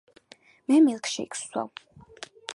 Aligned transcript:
მე 0.71 0.79
მილკშეიკს 0.87 1.45
ვსვამ. 1.45 1.71